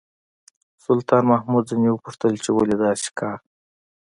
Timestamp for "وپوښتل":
1.91-2.33